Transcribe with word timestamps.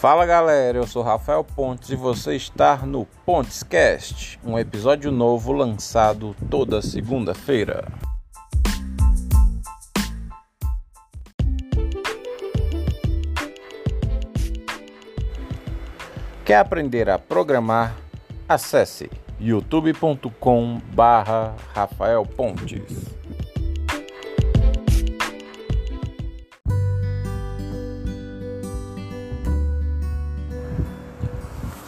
Fala 0.00 0.24
galera, 0.24 0.78
eu 0.78 0.86
sou 0.86 1.02
Rafael 1.02 1.44
Pontes 1.44 1.90
e 1.90 1.94
você 1.94 2.34
está 2.34 2.74
no 2.86 3.04
Pontescast, 3.26 4.40
um 4.42 4.58
episódio 4.58 5.12
novo 5.12 5.52
lançado 5.52 6.34
toda 6.48 6.80
segunda-feira. 6.80 7.86
Quer 16.46 16.56
aprender 16.56 17.10
a 17.10 17.18
programar? 17.18 17.94
Acesse 18.48 19.10
youtube.com/barra 19.38 21.54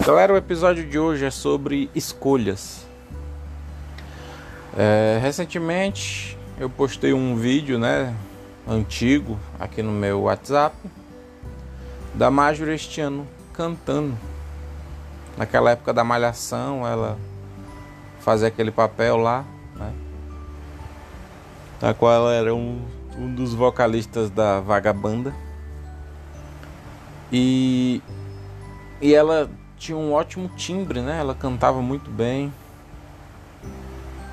Galera, 0.05 0.33
o 0.33 0.37
episódio 0.37 0.85
de 0.85 0.99
hoje 0.99 1.25
é 1.25 1.31
sobre 1.31 1.89
escolhas. 1.95 2.85
É, 4.77 5.21
recentemente 5.23 6.37
eu 6.59 6.69
postei 6.69 7.13
um 7.13 7.37
vídeo, 7.37 7.79
né, 7.79 8.13
antigo 8.67 9.39
aqui 9.61 9.81
no 9.81 9.93
meu 9.93 10.23
WhatsApp 10.23 10.77
da 12.15 12.33
Major 12.33 12.69
este 12.71 13.01
ano 13.01 13.29
cantando. 13.53 14.19
Naquela 15.37 15.71
época 15.71 15.95
da 15.95 16.03
malhação, 16.03 16.85
ela 16.85 17.17
fazia 18.19 18.49
aquele 18.49 18.73
papel 18.73 19.17
lá, 19.17 19.45
né? 19.77 19.93
Na 21.81 21.95
qual 21.95 22.13
ela 22.13 22.35
era 22.35 22.53
um, 22.53 22.85
um 23.17 23.33
dos 23.33 23.55
vocalistas 23.55 24.31
da 24.31 24.59
Vagabanda. 24.59 25.33
E, 27.31 28.03
e 29.01 29.15
ela 29.15 29.49
tinha 29.83 29.99
um 29.99 30.13
ótimo 30.13 30.49
timbre, 30.57 31.01
né? 31.01 31.19
Ela 31.19 31.35
cantava 31.35 31.83
muito 31.83 32.09
bem. 32.09 32.53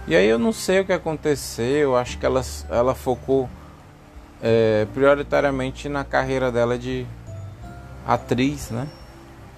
E 0.08 0.16
aí 0.16 0.28
eu 0.28 0.38
não 0.38 0.54
sei 0.54 0.80
o 0.80 0.86
que 0.86 0.94
aconteceu, 0.94 1.98
acho 1.98 2.20
que 2.20 2.26
ela, 2.26 2.42
ela 2.70 2.94
focou 2.94 3.50
é, 4.42 4.86
prioritariamente 4.94 5.90
na 5.90 6.04
carreira 6.04 6.52
dela 6.52 6.78
de 6.78 7.06
atriz, 8.06 8.70
né? 8.70 8.88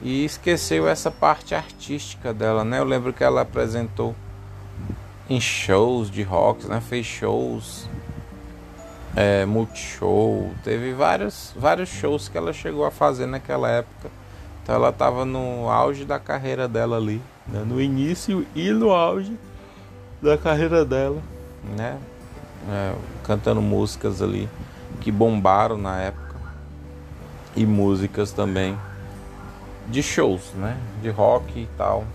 E 0.01 0.23
esqueceu 0.23 0.87
essa 0.87 1.11
parte 1.11 1.53
artística 1.53 2.33
dela, 2.33 2.63
né? 2.63 2.79
Eu 2.79 2.85
lembro 2.85 3.11
que 3.11 3.23
ela 3.23 3.41
apresentou 3.41 4.15
em 5.29 5.41
shows 5.41 6.09
de 6.09 6.23
rock, 6.23 6.67
né? 6.67 6.81
Fez 6.81 7.05
shows, 7.05 7.89
é, 9.13 9.45
multishow, 9.45 10.51
teve 10.63 10.93
vários, 10.93 11.53
vários 11.55 11.89
shows 11.89 12.29
que 12.29 12.37
ela 12.37 12.53
chegou 12.53 12.85
a 12.85 12.91
fazer 12.91 13.25
naquela 13.25 13.69
época 13.69 14.20
então 14.63 14.75
ela 14.75 14.89
estava 14.89 15.25
no 15.25 15.69
auge 15.69 16.05
da 16.05 16.19
carreira 16.19 16.67
dela 16.67 16.97
ali, 16.97 17.21
né? 17.47 17.63
no 17.65 17.81
início 17.81 18.45
e 18.55 18.71
no 18.71 18.91
auge 18.91 19.37
da 20.21 20.37
carreira 20.37 20.85
dela, 20.85 21.21
né? 21.75 21.97
É, 22.69 22.93
cantando 23.23 23.59
músicas 23.59 24.21
ali 24.21 24.47
que 24.99 25.11
bombaram 25.11 25.77
na 25.77 25.99
época 25.99 26.35
e 27.55 27.65
músicas 27.65 28.31
também 28.31 28.77
de 29.87 30.03
shows, 30.03 30.53
né? 30.53 30.77
De 31.01 31.09
rock 31.09 31.59
e 31.59 31.67
tal. 31.75 32.05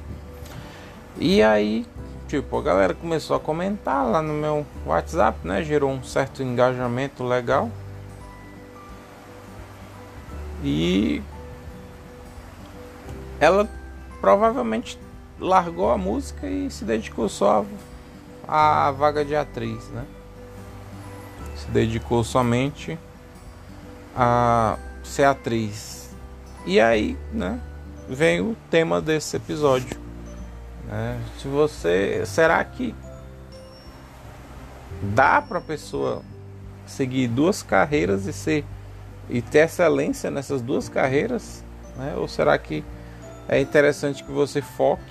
E 1.18 1.42
aí, 1.42 1.84
tipo, 2.28 2.58
a 2.58 2.62
galera 2.62 2.94
começou 2.94 3.36
a 3.36 3.40
comentar 3.40 4.06
lá 4.06 4.22
no 4.22 4.34
meu 4.34 4.64
WhatsApp, 4.86 5.38
né? 5.42 5.64
Gerou 5.64 5.90
um 5.90 6.02
certo 6.02 6.42
engajamento 6.42 7.24
legal. 7.24 7.70
E 10.62 11.22
ela 13.40 13.68
provavelmente 14.20 14.98
largou 15.38 15.90
a 15.90 15.98
música 15.98 16.46
e 16.46 16.70
se 16.70 16.84
dedicou 16.84 17.28
só 17.28 17.64
à 18.46 18.90
vaga 18.90 19.24
de 19.24 19.36
atriz, 19.36 19.88
né? 19.88 20.04
Se 21.56 21.68
dedicou 21.68 22.24
somente 22.24 22.98
a 24.14 24.78
ser 25.02 25.24
atriz. 25.24 26.10
E 26.64 26.80
aí, 26.80 27.16
né, 27.32 27.60
vem 28.08 28.40
o 28.40 28.56
tema 28.70 29.00
desse 29.00 29.36
episódio. 29.36 29.98
Né? 30.86 31.20
Se 31.38 31.48
você, 31.48 32.22
será 32.24 32.64
que 32.64 32.94
dá 35.02 35.42
para 35.42 35.60
pessoa 35.60 36.22
seguir 36.86 37.28
duas 37.28 37.62
carreiras 37.62 38.26
e 38.26 38.32
ser 38.32 38.64
e 39.28 39.42
ter 39.42 39.60
excelência 39.60 40.30
nessas 40.30 40.62
duas 40.62 40.88
carreiras, 40.88 41.64
né? 41.96 42.14
Ou 42.16 42.28
será 42.28 42.56
que 42.56 42.84
é 43.48 43.60
interessante 43.60 44.24
que 44.24 44.32
você 44.32 44.60
foque 44.60 45.02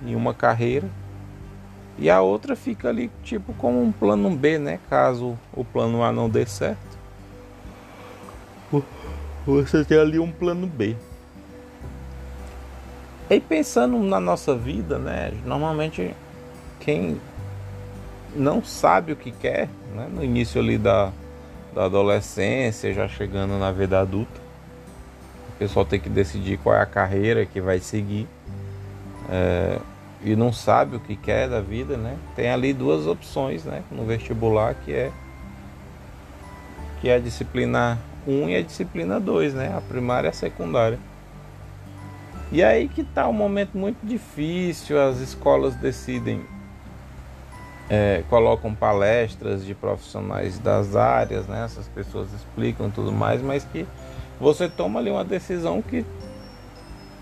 em 0.00 0.14
uma 0.14 0.32
carreira 0.32 0.88
e 1.98 2.08
a 2.08 2.20
outra 2.20 2.56
fica 2.56 2.88
ali 2.88 3.10
tipo 3.22 3.52
como 3.54 3.82
um 3.82 3.92
plano 3.92 4.30
B, 4.30 4.58
né? 4.58 4.78
Caso 4.88 5.38
o 5.52 5.64
plano 5.64 6.02
A 6.02 6.12
não 6.12 6.28
dê 6.28 6.46
certo, 6.46 6.98
você 9.46 9.84
tem 9.84 9.98
ali 9.98 10.18
um 10.18 10.30
plano 10.30 10.66
B. 10.66 10.96
E 13.28 13.40
pensando 13.40 13.98
na 13.98 14.20
nossa 14.20 14.54
vida, 14.54 14.98
né? 14.98 15.32
Normalmente 15.44 16.14
quem 16.80 17.20
não 18.34 18.62
sabe 18.62 19.12
o 19.12 19.16
que 19.16 19.30
quer, 19.30 19.68
né? 19.94 20.08
no 20.10 20.24
início 20.24 20.60
ali 20.60 20.78
da, 20.78 21.12
da 21.74 21.84
adolescência, 21.84 22.92
já 22.92 23.08
chegando 23.08 23.58
na 23.58 23.70
vida 23.70 24.00
adulta, 24.00 24.41
pessoal 25.58 25.84
tem 25.84 26.00
que 26.00 26.08
decidir 26.08 26.58
qual 26.58 26.74
é 26.74 26.80
a 26.80 26.86
carreira 26.86 27.46
que 27.46 27.60
vai 27.60 27.78
seguir 27.78 28.28
é, 29.30 29.78
e 30.24 30.36
não 30.36 30.52
sabe 30.52 30.96
o 30.96 31.00
que 31.00 31.16
quer 31.16 31.48
da 31.48 31.60
vida, 31.60 31.96
né? 31.96 32.16
Tem 32.36 32.50
ali 32.50 32.72
duas 32.72 33.06
opções, 33.06 33.64
né? 33.64 33.82
No 33.90 34.04
vestibular 34.04 34.74
que 34.74 34.92
é 34.92 35.10
que 37.00 37.08
é 37.08 37.16
a 37.16 37.18
disciplina 37.18 37.98
1 38.26 38.48
e 38.50 38.56
a 38.56 38.62
disciplina 38.62 39.18
2, 39.18 39.54
né? 39.54 39.74
A 39.76 39.80
primária 39.80 40.28
e 40.28 40.30
a 40.30 40.32
secundária. 40.32 40.98
E 42.52 42.62
aí 42.62 42.86
que 42.86 43.00
está 43.00 43.26
um 43.26 43.32
momento 43.32 43.76
muito 43.76 43.98
difícil, 44.06 45.00
as 45.00 45.18
escolas 45.18 45.74
decidem, 45.74 46.44
é, 47.90 48.22
colocam 48.28 48.74
palestras 48.74 49.64
de 49.64 49.74
profissionais 49.74 50.58
das 50.58 50.94
áreas, 50.94 51.46
né? 51.48 51.64
Essas 51.64 51.88
pessoas 51.88 52.32
explicam 52.32 52.90
tudo 52.90 53.10
mais, 53.10 53.42
mas 53.42 53.64
que 53.64 53.86
você 54.42 54.68
toma 54.68 54.98
ali 54.98 55.08
uma 55.08 55.24
decisão 55.24 55.80
que 55.80 56.04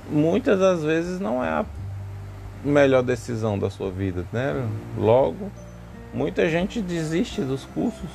muitas 0.08 0.58
das 0.58 0.82
vezes 0.82 1.20
não 1.20 1.44
é 1.44 1.50
a 1.50 1.66
melhor 2.64 3.02
decisão 3.02 3.58
da 3.58 3.68
sua 3.68 3.90
vida, 3.90 4.24
né? 4.32 4.66
Logo, 4.96 5.52
muita 6.14 6.48
gente 6.48 6.80
desiste 6.80 7.42
dos 7.42 7.66
cursos 7.66 8.08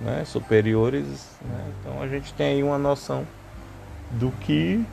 né, 0.00 0.24
superiores, 0.24 1.38
né? 1.40 1.72
então 1.80 2.02
a 2.02 2.08
gente 2.08 2.34
tem 2.34 2.54
aí 2.54 2.62
uma 2.64 2.78
noção 2.78 3.24
do 4.10 4.32
que, 4.40 4.84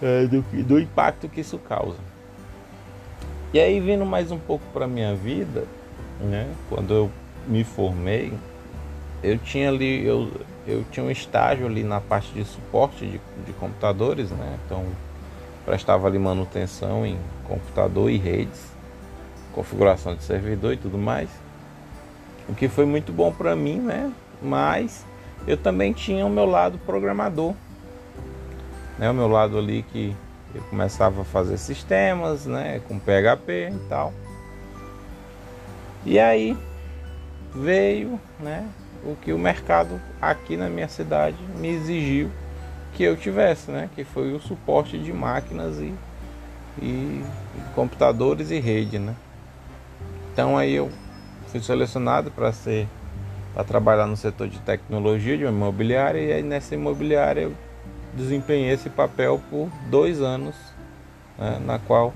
é, 0.00 0.26
do, 0.26 0.42
do 0.62 0.78
impacto 0.78 1.28
que 1.28 1.40
isso 1.40 1.58
causa. 1.58 1.98
E 3.52 3.58
aí 3.58 3.80
vindo 3.80 4.06
mais 4.06 4.30
um 4.30 4.38
pouco 4.38 4.64
para 4.72 4.86
minha 4.86 5.16
vida, 5.16 5.64
né? 6.20 6.48
Quando 6.68 6.94
eu 6.94 7.10
me 7.48 7.64
formei, 7.64 8.32
eu 9.20 9.36
tinha 9.36 9.68
ali 9.68 10.06
eu 10.06 10.30
eu 10.68 10.84
tinha 10.90 11.04
um 11.04 11.10
estágio 11.10 11.66
ali 11.66 11.82
na 11.82 11.98
parte 11.98 12.30
de 12.32 12.44
suporte 12.44 13.06
de, 13.06 13.20
de 13.46 13.52
computadores, 13.54 14.30
né? 14.30 14.58
Então 14.66 14.84
prestava 15.64 16.06
ali 16.06 16.18
manutenção 16.18 17.06
em 17.06 17.18
computador 17.44 18.10
e 18.10 18.18
redes, 18.18 18.70
configuração 19.54 20.14
de 20.14 20.22
servidor 20.22 20.74
e 20.74 20.76
tudo 20.76 20.98
mais. 20.98 21.30
O 22.46 22.54
que 22.54 22.68
foi 22.68 22.84
muito 22.84 23.12
bom 23.12 23.32
para 23.32 23.56
mim, 23.56 23.78
né? 23.78 24.12
Mas 24.42 25.06
eu 25.46 25.56
também 25.56 25.94
tinha 25.94 26.26
o 26.26 26.30
meu 26.30 26.44
lado 26.44 26.78
programador, 26.78 27.54
né? 28.98 29.10
O 29.10 29.14
meu 29.14 29.28
lado 29.28 29.56
ali 29.56 29.82
que 29.90 30.14
eu 30.54 30.60
começava 30.64 31.22
a 31.22 31.24
fazer 31.24 31.56
sistemas, 31.56 32.44
né? 32.44 32.82
Com 32.86 32.98
PHP 32.98 33.72
e 33.72 33.88
tal. 33.88 34.12
E 36.04 36.18
aí 36.18 36.56
veio, 37.54 38.20
né? 38.38 38.68
O 39.04 39.16
que 39.16 39.32
o 39.32 39.38
mercado 39.38 40.00
aqui 40.20 40.56
na 40.56 40.68
minha 40.68 40.88
cidade 40.88 41.36
me 41.56 41.68
exigiu 41.68 42.30
que 42.92 43.02
eu 43.02 43.16
tivesse, 43.16 43.70
né? 43.70 43.88
Que 43.94 44.04
foi 44.04 44.32
o 44.32 44.40
suporte 44.40 44.98
de 44.98 45.12
máquinas 45.12 45.78
e, 45.78 45.94
e, 46.82 47.22
computadores 47.74 48.50
e 48.50 48.58
rede, 48.58 48.98
né? 48.98 49.14
Então 50.32 50.56
aí 50.56 50.74
eu 50.74 50.90
fui 51.48 51.60
selecionado 51.60 52.30
para 52.30 52.52
ser 52.52 52.88
para 53.54 53.64
trabalhar 53.64 54.06
no 54.06 54.16
setor 54.16 54.48
de 54.48 54.58
tecnologia 54.60 55.36
de 55.36 55.44
uma 55.44 55.50
imobiliária 55.50 56.20
e 56.20 56.32
aí 56.32 56.42
nessa 56.42 56.74
imobiliária 56.74 57.42
eu 57.42 57.54
desempenhei 58.14 58.72
esse 58.72 58.90
papel 58.90 59.40
por 59.50 59.68
dois 59.90 60.20
anos, 60.20 60.54
né? 61.36 61.60
na 61.64 61.78
qual 61.78 62.12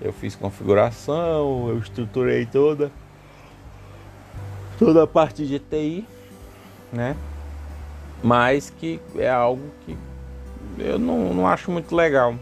eu 0.00 0.12
fiz 0.12 0.34
configuração, 0.34 1.68
eu 1.68 1.78
estruturei 1.78 2.44
toda 2.44 2.90
toda 4.78 5.04
a 5.04 5.06
parte 5.06 5.46
de 5.46 5.58
TI 5.58 6.06
né? 6.92 7.16
Mas 8.22 8.70
que 8.70 9.00
é 9.16 9.30
algo 9.30 9.62
que 9.84 9.96
eu 10.78 10.98
não, 10.98 11.34
não 11.34 11.46
acho 11.46 11.70
muito 11.70 11.94
legal. 11.94 12.34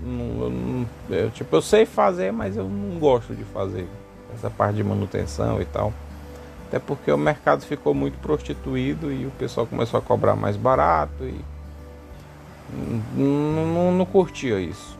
Não, 0.00 0.86
eu, 1.10 1.16
eu, 1.16 1.30
tipo, 1.30 1.56
eu 1.56 1.62
sei 1.62 1.84
fazer, 1.84 2.32
mas 2.32 2.56
eu 2.56 2.64
não 2.64 2.98
gosto 2.98 3.34
de 3.34 3.44
fazer 3.44 3.86
essa 4.34 4.48
parte 4.48 4.76
de 4.76 4.84
manutenção 4.84 5.60
e 5.60 5.64
tal. 5.64 5.92
Até 6.68 6.78
porque 6.78 7.10
o 7.10 7.18
mercado 7.18 7.62
ficou 7.62 7.94
muito 7.94 8.18
prostituído 8.18 9.10
e 9.10 9.26
o 9.26 9.30
pessoal 9.32 9.66
começou 9.66 9.98
a 9.98 10.02
cobrar 10.02 10.36
mais 10.36 10.56
barato 10.56 11.24
e 11.24 11.40
não, 13.16 13.66
não, 13.66 13.92
não 13.92 14.04
curtia 14.04 14.60
isso. 14.60 14.98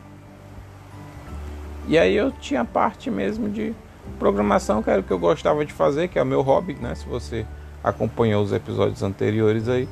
E 1.87 1.99
aí 1.99 2.17
eu 2.17 2.31
tinha 2.33 2.65
parte 2.65 3.11
mesmo 3.11 3.49
de 3.49 3.75
programação, 4.19 4.83
que 4.83 4.91
era 4.91 5.01
o 5.01 5.05
que 5.05 5.11
eu 5.11 5.19
gostava 5.19 5.65
de 5.65 5.73
fazer, 5.73 6.09
que 6.09 6.19
é 6.19 6.23
o 6.23 6.27
meu 6.27 6.43
hobby, 6.43 6.75
né? 6.75 6.95
Se 6.95 7.07
você 7.07 7.47
acompanhou 7.83 8.43
os 8.43 8.53
episódios 8.53 9.03
anteriores 9.03 9.69
aí, 9.69 9.89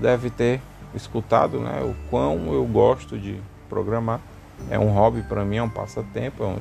deve 0.00 0.30
ter 0.30 0.60
escutado, 0.94 1.58
né? 1.60 1.80
O 1.82 1.94
quão 2.10 2.52
eu 2.52 2.64
gosto 2.64 3.18
de 3.18 3.40
programar. 3.68 4.20
É 4.70 4.78
um 4.78 4.90
hobby 4.90 5.22
para 5.22 5.44
mim, 5.44 5.56
é 5.56 5.62
um 5.62 5.68
passatempo, 5.68 6.44
é 6.44 6.46
um, 6.46 6.58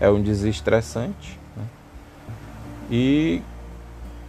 é 0.00 0.10
um 0.10 0.22
desestressante. 0.22 1.38
Né? 1.56 1.64
E 2.90 3.42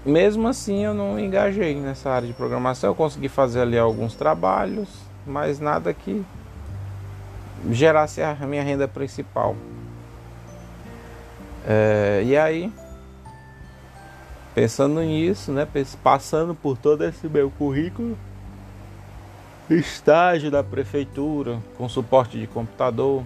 mesmo 0.06 0.48
assim 0.48 0.84
eu 0.84 0.94
não 0.94 1.19
engajei 1.19 1.80
nessa 1.80 2.10
área 2.10 2.28
de 2.28 2.34
programação. 2.34 2.89
Eu 2.89 2.96
consegui 2.96 3.30
fazer 3.30 3.62
ali 3.62 3.78
alguns 3.78 4.16
trabalhos, 4.16 4.89
mas 5.25 5.60
nada 5.60 5.94
que 5.94 6.25
gerasse 7.72 8.22
a 8.22 8.36
minha 8.46 8.63
renda 8.63 8.88
principal. 8.88 9.56
É, 11.66 12.22
e 12.25 12.36
aí, 12.36 12.74
pensando 14.54 15.02
nisso, 15.02 15.52
né, 15.52 15.68
passando 16.04 16.54
por 16.54 16.78
todo 16.78 17.04
esse 17.04 17.28
meu 17.28 17.50
currículo, 17.50 18.18
estágio 19.70 20.52
da 20.52 20.64
prefeitura 20.64 21.60
com 21.78 21.88
suporte 21.88 22.38
de 22.38 22.48
computador, 22.48 23.24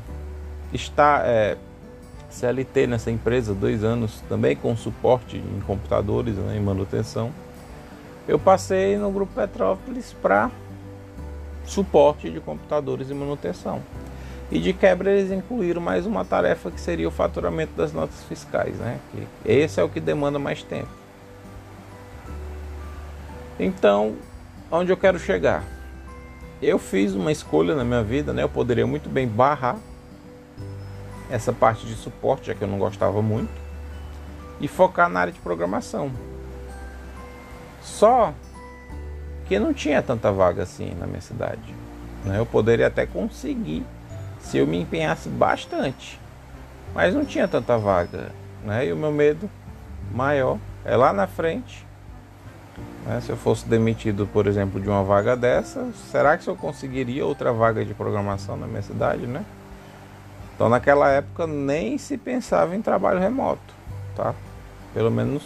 está 0.72 1.22
é, 1.26 1.58
CLT 2.30 2.88
nessa 2.88 3.10
empresa 3.10 3.54
dois 3.54 3.84
anos 3.84 4.22
também 4.30 4.56
com 4.56 4.76
suporte 4.76 5.38
em 5.38 5.60
computadores, 5.62 6.36
né, 6.36 6.58
em 6.58 6.62
manutenção. 6.62 7.32
Eu 8.28 8.38
passei 8.38 8.98
no 8.98 9.10
grupo 9.12 9.34
Petrópolis 9.34 10.14
para 10.14 10.52
suporte 11.66 12.30
de 12.30 12.40
computadores 12.40 13.10
e 13.10 13.14
manutenção. 13.14 13.82
E 14.50 14.60
de 14.60 14.72
quebra 14.74 15.12
eles 15.12 15.32
incluíram 15.32 15.82
mais 15.82 16.06
uma 16.06 16.24
tarefa 16.24 16.72
que 16.72 16.80
seria 16.80 17.08
o 17.08 17.12
faturamento 17.12 17.74
das 17.76 17.92
notas 17.92 18.24
fiscais, 18.24 18.76
né? 18.78 19.00
Que 19.12 19.52
esse 19.52 19.80
é 19.80 19.84
o 19.84 19.90
que 19.90 20.00
demanda 20.00 20.40
mais 20.40 20.64
tempo. 20.64 20.88
Então, 23.60 24.16
onde 24.72 24.92
eu 24.92 24.98
quero 24.98 25.18
chegar? 25.18 25.64
Eu 26.62 26.78
fiz 26.78 27.14
uma 27.14 27.32
escolha 27.32 27.76
na 27.76 27.84
minha 27.84 28.04
vida, 28.04 28.34
né? 28.34 28.44
Eu 28.44 28.50
poderia 28.50 28.86
muito 28.86 29.10
bem 29.10 29.28
barrar 29.28 29.78
essa 31.30 31.52
parte 31.52 31.86
de 31.86 31.96
suporte, 31.96 32.48
já 32.48 32.54
que 32.54 32.64
eu 32.64 32.68
não 32.68 32.78
gostava 32.78 33.22
muito, 33.22 33.52
e 34.60 34.68
focar 34.68 35.10
na 35.10 35.22
área 35.22 35.34
de 35.34 35.40
programação. 35.40 36.12
Só 37.82 38.34
que 39.48 39.58
não 39.58 39.74
tinha 39.74 40.02
tanta 40.02 40.32
vaga 40.32 40.64
assim 40.64 40.94
na 41.00 41.08
minha 41.08 41.22
cidade. 41.22 41.74
Né? 42.26 42.38
Eu 42.38 42.46
poderia 42.46 42.88
até 42.88 43.06
conseguir 43.06 43.86
se 44.40 44.58
eu 44.58 44.68
me 44.68 44.78
empenhasse 44.80 45.30
bastante. 45.30 46.20
Mas 46.94 47.16
não 47.16 47.26
tinha 47.26 47.48
tanta 47.48 47.78
vaga. 47.78 48.32
Né? 48.64 48.88
E 48.88 48.94
o 48.94 48.98
meu 48.98 49.12
medo 49.12 49.50
maior 50.14 50.58
é 50.84 50.96
lá 50.96 51.14
na 51.14 51.28
frente. 51.28 51.87
Né? 53.06 53.22
Se 53.22 53.30
eu 53.30 53.38
fosse 53.38 53.68
demitido, 53.68 54.28
por 54.28 54.48
exemplo, 54.48 54.80
de 54.80 54.88
uma 54.90 55.04
vaga 55.04 55.36
dessa, 55.36 55.90
será 56.12 56.38
que 56.38 56.48
eu 56.48 56.56
conseguiria 56.56 57.26
outra 57.26 57.52
vaga 57.54 57.84
de 57.84 57.94
programação 57.94 58.58
na 58.58 58.68
minha 58.68 58.82
cidade? 58.82 59.26
Né? 59.26 59.46
Então 60.56 60.70
naquela 60.70 61.10
época 61.10 61.46
nem 61.46 61.98
se 61.98 62.18
pensava 62.18 62.76
em 62.76 62.82
trabalho 62.82 63.20
remoto. 63.20 63.76
Tá? 64.16 64.34
Pelo 64.94 65.12
menos 65.12 65.44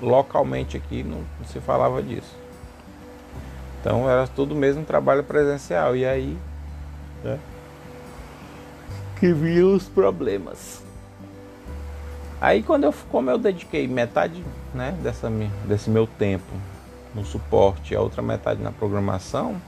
localmente 0.00 0.76
aqui 0.76 1.02
não, 1.02 1.22
se 1.46 1.60
falava 1.60 2.02
disso. 2.02 2.36
Então 3.80 4.08
era 4.08 4.26
tudo 4.26 4.54
mesmo 4.54 4.84
trabalho 4.84 5.22
presencial. 5.22 5.94
E 5.94 6.04
aí. 6.04 6.36
Né? 7.22 7.38
que 9.18 9.32
vinham 9.32 9.74
os 9.74 9.84
problemas. 9.84 10.82
Aí 12.40 12.62
quando 12.62 12.84
eu, 12.84 12.94
como 13.10 13.30
eu 13.30 13.38
dediquei 13.38 13.88
metade 13.88 14.44
né, 14.72 14.96
dessa, 15.02 15.28
desse 15.66 15.90
meu 15.90 16.06
tempo 16.06 16.46
no 17.14 17.24
suporte 17.24 17.92
e 17.92 17.96
a 17.96 18.00
outra 18.00 18.22
metade 18.22 18.62
na 18.62 18.70
programação, 18.70 19.60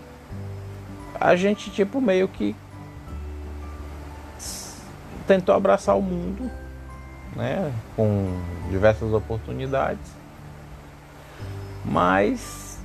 a 1.21 1.35
gente 1.35 1.71
tipo 1.71 2.01
meio 2.01 2.29
que 2.29 2.55
tentou 5.27 5.55
abraçar 5.55 5.97
o 5.97 6.03
mundo, 6.03 6.51
né, 7.37 7.73
com 7.97 8.41
diversas 8.71 9.13
oportunidades, 9.13 10.13
mas 11.85 12.81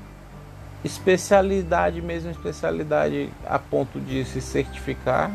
especialidade 0.83 2.01
mesmo, 2.01 2.29
especialidade 2.29 3.29
a 3.45 3.57
ponto 3.57 3.99
de 3.99 4.23
se 4.25 4.41
certificar, 4.41 5.31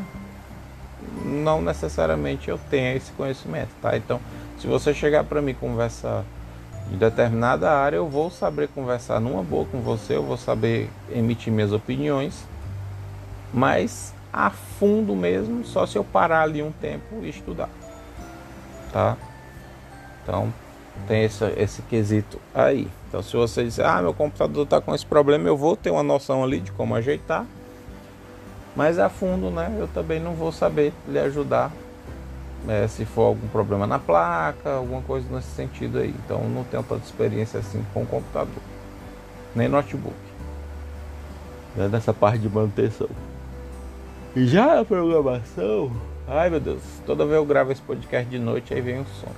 não 1.25 1.61
necessariamente 1.61 2.49
eu 2.49 2.57
tenho 2.69 2.95
esse 2.95 3.11
conhecimento, 3.11 3.69
tá? 3.81 3.97
Então, 3.97 4.21
se 4.61 4.67
você 4.67 4.93
chegar 4.93 5.23
para 5.23 5.41
mim 5.41 5.55
conversar 5.55 6.23
em 6.91 6.97
determinada 6.97 7.71
área, 7.71 7.97
eu 7.97 8.07
vou 8.07 8.29
saber 8.29 8.67
conversar 8.67 9.19
numa 9.19 9.41
boa 9.41 9.65
com 9.65 9.81
você, 9.81 10.15
eu 10.15 10.23
vou 10.23 10.37
saber 10.37 10.87
emitir 11.11 11.51
minhas 11.51 11.73
opiniões, 11.73 12.45
mas 13.51 14.13
a 14.31 14.51
fundo 14.51 15.15
mesmo, 15.15 15.65
só 15.65 15.87
se 15.87 15.97
eu 15.97 16.03
parar 16.03 16.43
ali 16.43 16.61
um 16.61 16.71
tempo 16.71 17.23
e 17.23 17.29
estudar, 17.29 17.69
tá? 18.93 19.17
Então, 20.23 20.53
tem 21.07 21.23
esse, 21.23 21.43
esse 21.57 21.81
quesito 21.81 22.39
aí. 22.53 22.87
Então, 23.07 23.23
se 23.23 23.35
você 23.35 23.63
disser, 23.63 23.85
ah, 23.85 24.01
meu 24.01 24.13
computador 24.13 24.63
está 24.63 24.79
com 24.79 24.93
esse 24.93 25.05
problema, 25.05 25.47
eu 25.47 25.57
vou 25.57 25.75
ter 25.75 25.89
uma 25.89 26.03
noção 26.03 26.43
ali 26.43 26.59
de 26.59 26.71
como 26.71 26.93
ajeitar 26.93 27.45
mas 28.75 28.99
a 28.99 29.09
fundo, 29.09 29.49
né? 29.49 29.75
Eu 29.77 29.87
também 29.87 30.19
não 30.19 30.33
vou 30.33 30.51
saber 30.51 30.93
lhe 31.07 31.19
ajudar 31.19 31.71
é, 32.67 32.87
se 32.87 33.05
for 33.05 33.23
algum 33.23 33.47
problema 33.47 33.87
na 33.87 33.99
placa, 33.99 34.73
alguma 34.73 35.01
coisa 35.01 35.27
nesse 35.31 35.49
sentido 35.49 35.99
aí. 35.99 36.13
Então 36.25 36.43
não 36.49 36.63
tenho 36.63 36.83
tanta 36.83 37.03
experiência 37.05 37.59
assim 37.59 37.83
com 37.93 38.05
computador, 38.05 38.61
nem 39.55 39.67
notebook. 39.67 40.15
Né, 41.75 41.87
nessa 41.87 42.13
parte 42.13 42.39
de 42.39 42.49
manutenção. 42.49 43.09
E 44.35 44.45
já 44.45 44.79
a 44.79 44.85
programação, 44.85 45.91
ai 46.27 46.49
meu 46.49 46.59
Deus, 46.59 46.81
toda 47.05 47.25
vez 47.25 47.35
eu 47.35 47.45
gravo 47.45 47.71
esse 47.71 47.81
podcast 47.81 48.29
de 48.29 48.39
noite, 48.39 48.73
aí 48.73 48.81
vem 48.81 49.01
o 49.01 49.05
som. 49.05 49.31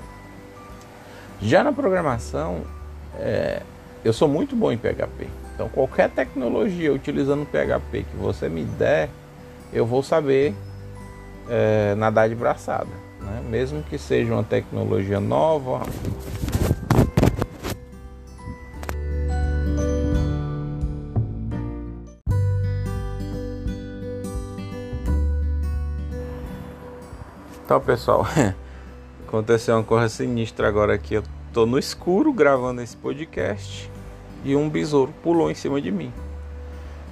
Já 1.42 1.64
na 1.64 1.74
programação, 1.74 2.62
é, 3.18 3.62
eu 4.04 4.14
sou 4.14 4.28
muito 4.28 4.56
bom 4.56 4.72
em 4.72 4.78
PHP. 4.78 5.28
Então 5.54 5.70
qualquer 5.70 6.10
tecnologia 6.10 6.92
utilizando 6.94 7.46
PHP 7.46 8.04
que 8.04 8.18
você 8.18 8.50
me 8.50 8.64
der, 8.64 9.10
eu 9.72 9.86
vou 9.86 10.04
saber 10.04 10.56
é, 11.50 11.96
nadar 11.96 12.30
de 12.30 12.36
braçada, 12.36 12.90
né? 13.24 13.42
mesmo 13.50 13.82
que 13.84 13.98
seja 13.98 14.34
uma 14.34 14.44
tecnologia 14.44 15.20
nova. 15.20 15.82
Então, 27.66 27.80
pessoal, 27.82 28.28
aconteceu 29.28 29.76
uma 29.76 29.84
coisa 29.84 30.08
sinistra 30.08 30.68
agora 30.68 30.94
aqui. 30.94 31.16
Eu 31.16 31.24
tô 31.52 31.66
no 31.66 31.80
escuro 31.80 32.32
gravando 32.32 32.82
esse 32.82 32.96
podcast 32.96 33.90
e 34.44 34.56
um 34.56 34.70
besouro 34.70 35.14
pulou 35.24 35.50
em 35.50 35.56
cima 35.56 35.82
de 35.82 35.92
mim. 35.92 36.14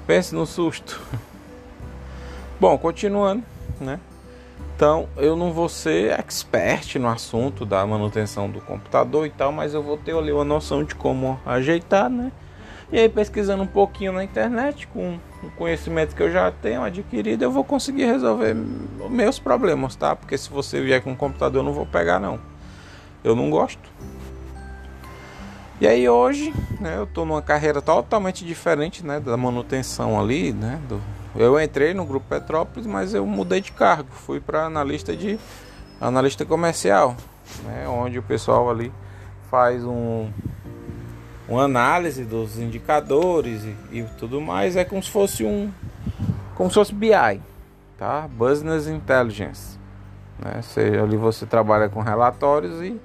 Pense 0.05 0.35
no 0.35 0.45
susto. 0.45 1.01
Bom, 2.59 2.77
continuando, 2.77 3.43
né? 3.79 3.99
Então, 4.75 5.07
eu 5.15 5.35
não 5.35 5.51
vou 5.53 5.69
ser 5.69 6.19
expert 6.19 6.95
no 6.95 7.07
assunto 7.07 7.65
da 7.65 7.85
manutenção 7.85 8.49
do 8.49 8.59
computador 8.61 9.27
e 9.27 9.29
tal, 9.29 9.51
mas 9.51 9.73
eu 9.73 9.83
vou 9.83 9.97
ter 9.97 10.15
ali 10.15 10.31
uma 10.31 10.43
noção 10.43 10.83
de 10.83 10.95
como 10.95 11.39
ajeitar, 11.45 12.09
né? 12.09 12.31
E 12.91 12.99
aí, 12.99 13.07
pesquisando 13.07 13.63
um 13.63 13.67
pouquinho 13.67 14.11
na 14.11 14.23
internet, 14.23 14.87
com 14.87 15.17
o 15.43 15.51
conhecimento 15.51 16.15
que 16.15 16.21
eu 16.21 16.31
já 16.31 16.51
tenho 16.51 16.83
adquirido, 16.83 17.43
eu 17.43 17.51
vou 17.51 17.63
conseguir 17.63 18.05
resolver 18.05 18.55
meus 19.09 19.39
problemas, 19.39 19.95
tá? 19.95 20.15
Porque 20.15 20.37
se 20.37 20.49
você 20.49 20.81
vier 20.81 21.01
com 21.01 21.11
um 21.11 21.15
computador, 21.15 21.61
eu 21.61 21.65
não 21.65 21.73
vou 21.73 21.85
pegar, 21.85 22.19
não. 22.19 22.39
Eu 23.23 23.35
não 23.35 23.49
gosto. 23.49 23.87
E 25.79 25.87
aí 25.87 26.07
hoje, 26.07 26.53
né, 26.79 26.97
eu 26.97 27.05
estou 27.05 27.25
numa 27.25 27.41
carreira 27.41 27.81
totalmente 27.81 28.45
diferente, 28.45 29.05
né, 29.05 29.19
da 29.19 29.35
manutenção 29.35 30.19
ali, 30.19 30.53
né, 30.53 30.79
do, 30.87 31.01
eu 31.35 31.59
entrei 31.59 31.93
no 31.93 32.05
grupo 32.05 32.25
Petrópolis, 32.27 32.85
mas 32.85 33.13
eu 33.13 33.25
mudei 33.25 33.61
de 33.61 33.71
cargo, 33.71 34.09
fui 34.11 34.39
para 34.39 34.65
analista 34.65 35.15
de 35.15 35.39
analista 35.99 36.43
comercial, 36.45 37.15
né, 37.63 37.87
onde 37.87 38.17
o 38.17 38.23
pessoal 38.23 38.69
ali 38.69 38.91
faz 39.49 39.83
um 39.83 40.29
uma 41.47 41.63
análise 41.63 42.23
dos 42.23 42.57
indicadores 42.57 43.63
e, 43.63 43.75
e 43.99 44.03
tudo 44.17 44.39
mais, 44.39 44.75
é 44.77 44.85
como 44.85 45.03
se 45.03 45.09
fosse 45.09 45.43
um 45.43 45.71
como 46.55 46.69
se 46.69 46.75
fosse 46.75 46.93
BI, 46.93 47.41
tá? 47.97 48.27
Business 48.27 48.87
Intelligence. 48.87 49.79
Né? 50.39 50.61
Você, 50.61 50.81
ali 51.01 51.17
você 51.17 51.45
trabalha 51.45 51.89
com 51.89 52.01
relatórios 52.01 52.81
e, 52.81 52.99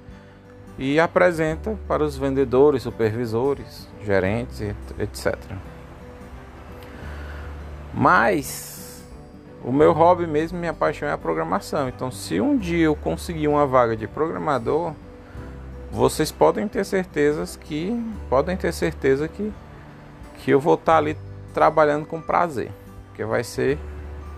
e 0.77 0.99
apresenta 0.99 1.77
para 1.87 2.03
os 2.03 2.17
vendedores, 2.17 2.83
supervisores, 2.83 3.87
gerentes, 4.03 4.61
etc. 4.99 5.35
Mas 7.97 9.03
o 9.63 9.71
meu 9.71 9.91
hobby 9.91 10.27
mesmo, 10.27 10.59
minha 10.59 10.73
paixão 10.73 11.09
é 11.09 11.11
a 11.11 11.17
programação. 11.17 11.89
Então, 11.89 12.11
se 12.11 12.39
um 12.39 12.55
dia 12.55 12.85
eu 12.85 12.95
conseguir 12.95 13.47
uma 13.47 13.65
vaga 13.65 13.97
de 13.97 14.07
programador, 14.07 14.93
vocês 15.91 16.31
podem 16.31 16.67
ter 16.67 16.85
certezas 16.85 17.55
que 17.55 17.91
podem 18.29 18.55
ter 18.55 18.71
certeza 18.71 19.27
que 19.27 19.51
que 20.35 20.51
eu 20.51 20.59
vou 20.59 20.75
estar 20.75 20.97
ali 20.97 21.17
trabalhando 21.51 22.05
com 22.05 22.21
prazer, 22.21 22.71
que 23.15 23.25
vai 23.25 23.43
ser 23.43 23.79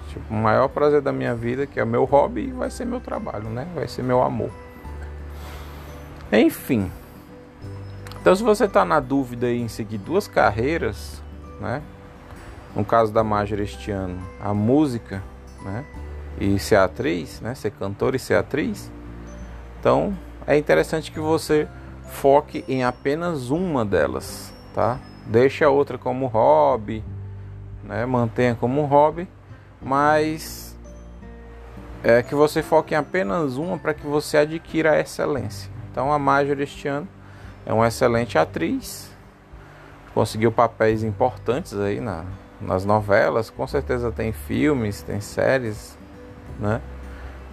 tipo, 0.08 0.34
o 0.34 0.38
maior 0.38 0.70
prazer 0.70 1.02
da 1.02 1.12
minha 1.12 1.36
vida, 1.36 1.68
que 1.68 1.82
é 1.82 1.84
o 1.84 1.88
meu 1.88 2.06
hobby 2.06 2.48
e 2.48 2.52
vai 2.54 2.72
ser 2.72 2.86
meu 2.86 3.02
trabalho, 3.02 3.50
né? 3.50 3.68
Vai 3.76 3.90
ser 3.90 4.04
meu 4.04 4.24
amor. 4.24 4.52
Enfim. 6.32 6.90
Então 8.22 8.34
se 8.34 8.42
você 8.42 8.64
está 8.64 8.86
na 8.86 9.02
dúvida 9.02 9.52
em 9.52 9.68
seguir 9.68 9.98
duas 9.98 10.30
carreiras, 10.30 11.22
né? 11.60 11.82
No 12.76 12.86
caso 12.86 13.12
da 13.12 13.24
Major 13.24 13.60
este 13.60 13.92
ano, 13.92 14.22
a 14.40 14.54
música, 14.54 15.24
né? 15.64 15.86
E 16.40 16.58
ser 16.60 16.76
atriz, 16.76 17.42
né? 17.42 17.56
Ser 17.56 17.72
cantora 17.72 18.16
e 18.16 18.20
ser 18.20 18.36
atriz. 18.36 18.92
Então 19.80 20.16
é 20.46 20.58
interessante 20.58 21.12
que 21.12 21.20
você 21.20 21.68
foque 22.10 22.64
em 22.68 22.84
apenas 22.84 23.50
uma 23.50 23.86
delas, 23.86 24.54
tá? 24.74 25.00
Deixe 25.26 25.64
a 25.64 25.70
outra 25.70 25.98
como 25.98 26.28
hobby, 26.28 27.04
né? 27.84 28.06
Mantenha 28.06 28.56
como 28.56 28.86
hobby, 28.86 29.28
mas 29.82 30.78
é 32.04 32.24
que 32.24 32.34
você 32.34 32.64
foque 32.64 32.94
em 32.94 32.98
apenas 32.98 33.58
uma 33.58 33.78
para 33.78 33.94
que 33.94 34.06
você 34.06 34.38
adquira 34.38 34.92
a 34.92 35.00
excelência. 35.00 35.70
Então 35.92 36.12
a 36.14 36.20
Major 36.20 36.60
este 36.62 36.88
ano 36.88 37.08
é 37.66 37.74
uma 37.74 37.88
excelente 37.88 38.38
atriz, 38.38 39.12
conseguiu 40.14 40.52
papéis 40.52 41.04
importantes 41.04 41.74
aí 41.78 42.00
na, 42.00 42.26
nas 42.62 42.86
novelas, 42.86 43.50
com 43.50 43.66
certeza 43.66 44.12
tem 44.12 44.32
filmes, 44.32 45.02
tem 45.02 45.22
séries, 45.22 45.98
né? 46.60 46.82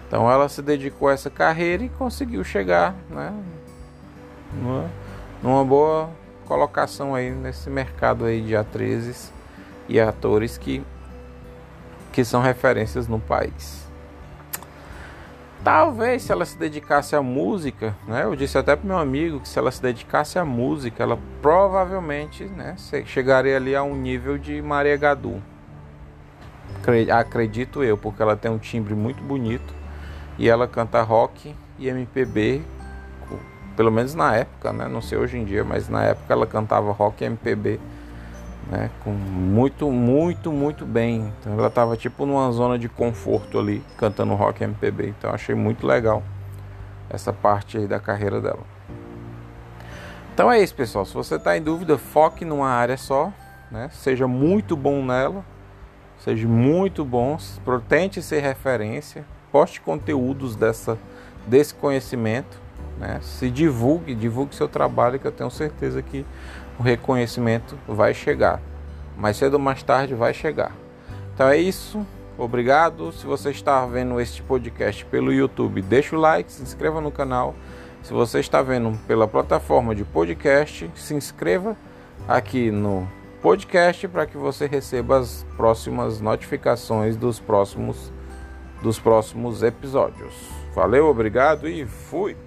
Então 0.07 0.29
ela 0.29 0.47
se 0.47 0.61
dedicou 0.61 1.09
a 1.09 1.13
essa 1.13 1.29
carreira 1.29 1.83
e 1.83 1.89
conseguiu 1.89 2.43
chegar 2.43 2.95
né, 3.09 3.33
numa, 4.53 4.89
numa 5.41 5.65
boa 5.65 6.09
colocação 6.45 7.13
aí 7.13 7.29
nesse 7.29 7.69
mercado 7.69 8.25
aí 8.25 8.41
de 8.41 8.55
atrizes 8.55 9.33
e 9.89 9.99
atores 9.99 10.57
que, 10.57 10.83
que 12.11 12.23
são 12.23 12.41
referências 12.41 13.07
no 13.07 13.19
país. 13.19 13.86
Talvez 15.67 16.23
se 16.23 16.31
ela 16.31 16.45
se 16.45 16.57
dedicasse 16.57 17.13
à 17.13 17.21
música, 17.21 17.93
né? 18.07 18.23
Eu 18.23 18.37
disse 18.37 18.57
até 18.57 18.73
para 18.73 18.87
meu 18.87 18.97
amigo 18.97 19.41
que 19.41 19.49
se 19.49 19.59
ela 19.59 19.69
se 19.69 19.81
dedicasse 19.81 20.39
à 20.39 20.45
música, 20.45 21.03
ela 21.03 21.19
provavelmente, 21.41 22.45
né, 22.45 22.77
chegaria 23.05 23.57
ali 23.57 23.75
a 23.75 23.83
um 23.83 23.93
nível 23.93 24.37
de 24.37 24.61
Maria 24.61 24.95
Gadu. 24.95 25.43
Acredito 27.13 27.83
eu, 27.83 27.97
porque 27.97 28.21
ela 28.21 28.37
tem 28.37 28.49
um 28.49 28.57
timbre 28.57 28.95
muito 28.95 29.21
bonito 29.21 29.73
e 30.37 30.47
ela 30.47 30.69
canta 30.69 31.01
rock 31.01 31.53
e 31.77 31.89
MPB, 31.89 32.61
pelo 33.75 33.91
menos 33.91 34.15
na 34.15 34.33
época, 34.37 34.71
né? 34.71 34.87
Não 34.87 35.01
sei 35.01 35.17
hoje 35.17 35.37
em 35.37 35.43
dia, 35.43 35.65
mas 35.65 35.89
na 35.89 36.01
época 36.01 36.33
ela 36.33 36.47
cantava 36.47 36.93
rock 36.93 37.25
e 37.25 37.27
MPB, 37.27 37.77
né? 38.69 38.89
Com 39.03 39.11
muito, 39.11 39.91
muito, 39.91 40.51
muito 40.51 40.85
bem. 40.85 41.33
Então 41.39 41.53
ela 41.53 41.69
tava 41.69 41.95
tipo 41.95 42.25
numa 42.25 42.51
zona 42.51 42.77
de 42.77 42.89
conforto 42.89 43.57
ali, 43.59 43.83
cantando 43.97 44.33
rock 44.33 44.63
MPB. 44.63 45.13
Então 45.17 45.31
achei 45.31 45.55
muito 45.55 45.85
legal 45.85 46.23
essa 47.09 47.31
parte 47.31 47.77
aí 47.77 47.87
da 47.87 47.99
carreira 47.99 48.41
dela. 48.41 48.63
Então 50.33 50.51
é 50.51 50.61
isso, 50.61 50.75
pessoal. 50.75 51.05
Se 51.05 51.13
você 51.13 51.35
está 51.35 51.57
em 51.57 51.61
dúvida, 51.61 51.97
foque 51.97 52.45
numa 52.45 52.69
área 52.69 52.97
só, 52.97 53.31
né? 53.71 53.89
Seja 53.91 54.27
muito 54.27 54.75
bom 54.75 55.03
nela, 55.03 55.43
seja 56.19 56.47
muito 56.47 57.03
bom, 57.03 57.37
tente 57.87 58.21
ser 58.21 58.41
referência, 58.41 59.25
poste 59.51 59.81
conteúdos 59.81 60.55
dessa, 60.55 60.97
desse 61.47 61.73
conhecimento, 61.73 62.59
né? 62.99 63.19
se 63.21 63.49
divulgue, 63.49 64.13
divulgue 64.13 64.55
seu 64.55 64.67
trabalho, 64.67 65.19
que 65.19 65.25
eu 65.25 65.31
tenho 65.31 65.49
certeza 65.49 66.01
que 66.01 66.25
o 66.79 66.83
reconhecimento 66.83 67.77
vai 67.87 68.13
chegar. 68.13 68.61
Mais 69.17 69.37
cedo 69.37 69.55
ou 69.55 69.59
mais 69.59 69.81
tarde 69.81 70.13
vai 70.13 70.33
chegar. 70.33 70.71
Então 71.33 71.47
é 71.47 71.57
isso. 71.57 72.05
Obrigado. 72.37 73.11
Se 73.11 73.25
você 73.25 73.49
está 73.49 73.85
vendo 73.85 74.19
este 74.21 74.43
podcast 74.43 75.03
pelo 75.05 75.33
YouTube, 75.33 75.81
deixa 75.81 76.15
o 76.15 76.19
like, 76.19 76.51
se 76.51 76.61
inscreva 76.61 77.01
no 77.01 77.11
canal. 77.11 77.55
Se 78.03 78.13
você 78.13 78.39
está 78.39 78.61
vendo 78.61 78.97
pela 79.07 79.27
plataforma 79.27 79.95
de 79.95 80.03
podcast, 80.03 80.89
se 80.95 81.13
inscreva 81.13 81.75
aqui 82.27 82.71
no 82.71 83.07
podcast 83.41 84.07
para 84.07 84.25
que 84.25 84.37
você 84.37 84.67
receba 84.67 85.17
as 85.17 85.45
próximas 85.55 86.21
notificações 86.21 87.15
dos 87.15 87.39
próximos 87.39 88.11
dos 88.81 88.99
próximos 88.99 89.63
episódios. 89.63 90.33
Valeu, 90.75 91.07
obrigado 91.07 91.67
e 91.67 91.85
fui! 91.85 92.37